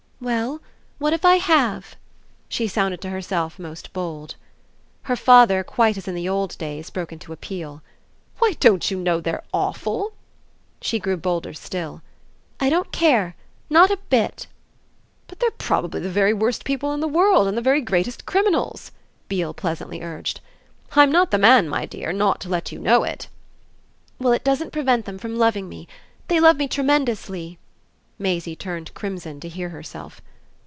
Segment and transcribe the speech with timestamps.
[0.21, 0.61] "Well,
[0.99, 1.95] what if I have?"
[2.47, 4.35] She sounded to herself most bold.
[5.01, 7.81] Her father, quite as in the old days, broke into a peal.
[8.37, 10.13] "Why, don't you know they're awful?"
[10.79, 12.03] She grew bolder still.
[12.59, 13.35] "I don't care
[13.67, 14.45] not a bit!"
[15.25, 18.91] "But they're probably the worst people in the world and the very greatest criminals,"
[19.27, 20.39] Beale pleasantly urged.
[20.91, 23.27] "I'm not the man, my dear, not to let you know it."
[24.19, 25.87] "Well, it doesn't prevent them from loving me.
[26.27, 27.57] They love me tremendously."
[28.19, 30.21] Maisie turned crimson to hear herself.